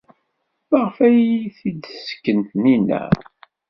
[0.69, 3.03] Maɣef ay iyi-t-id-tessken Taninna?